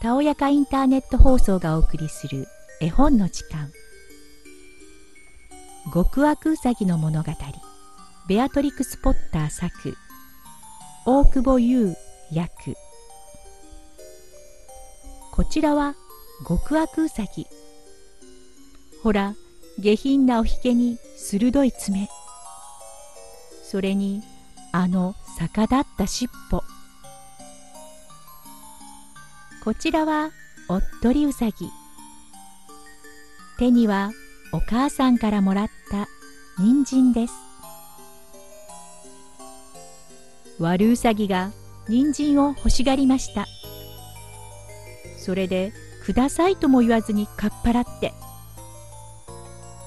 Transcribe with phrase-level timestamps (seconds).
[0.00, 2.48] たおやかインターネット放送がお送りする
[2.80, 3.70] 絵本の時間。
[5.92, 7.32] 極悪うさぎの物語。
[8.26, 9.94] ベアトリクス・ポッター作。
[11.04, 11.94] 大久保優
[12.32, 12.74] 役。
[15.32, 15.94] こちらは
[16.48, 17.46] 極悪うさぎ
[19.02, 19.34] ほら
[19.78, 22.08] 下品なおひげに鋭い爪。
[23.62, 24.22] それに
[24.72, 26.79] あの逆立った尻尾。
[29.62, 30.30] こちらは
[30.70, 31.70] おっとりうさぎ。
[33.58, 34.10] 手には
[34.52, 36.08] お母さんからもらった
[36.58, 37.34] 人参です。
[40.58, 41.50] 悪うさぎが
[41.88, 43.46] 人参を欲しがりました。
[45.18, 45.74] それで
[46.06, 48.14] くださいとも言わずにかっぱらって。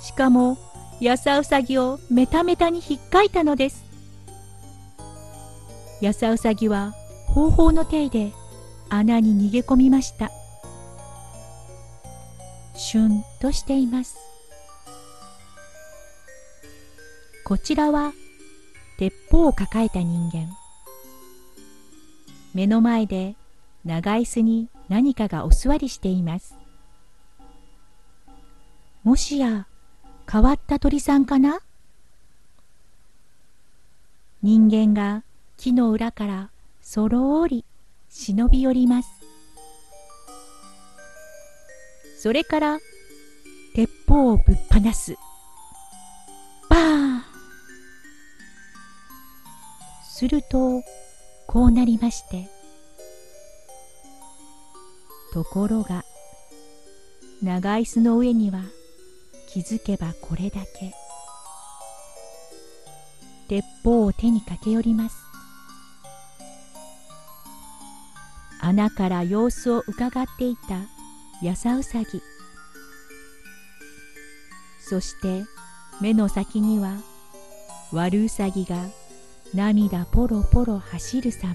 [0.00, 0.58] しかも
[1.00, 3.84] やさうさぎをメタメタにひっかいたのです。
[6.00, 6.92] やさうさぎは
[7.26, 8.32] 方法の手で
[8.88, 10.30] 穴に逃げ込みました。
[12.76, 14.16] シュンとしています。
[17.44, 18.12] こちらは
[18.98, 20.48] 鉄砲を抱えた人間。
[22.54, 23.36] 目の前で
[23.84, 26.54] 長椅子に何かがお座りしています。
[29.04, 29.66] もしや
[30.30, 31.60] 変わった鳥さんかな？
[34.42, 35.22] 人間が
[35.58, 37.64] 木の裏からそろーり
[38.18, 39.08] 忍び寄ります。
[42.18, 42.78] それから
[43.74, 45.14] 鉄砲をぶっ放す。
[46.70, 47.22] バーン。
[50.10, 50.82] すると
[51.46, 52.48] こうなりまして。
[55.32, 56.02] ところが
[57.42, 58.62] 長椅子の上には
[59.46, 60.94] 気づけばこれだけ。
[63.48, 65.25] 鉄砲を手に駆け寄ります。
[68.66, 70.80] 穴から様子をうかがっていた
[71.40, 72.20] やさうさぎ
[74.80, 75.44] そして
[76.00, 76.96] 目の先には
[77.92, 78.76] 悪うさぎが
[79.54, 81.54] 涙ポロポロ走る様。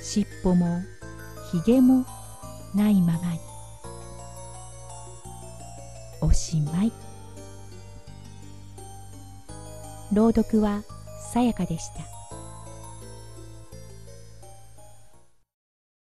[0.00, 0.80] 尻尾も
[1.50, 2.06] ひげも
[2.76, 3.40] ないままに。
[6.20, 6.92] おしまい。
[10.12, 10.84] 朗読は
[11.32, 12.21] さやかでした。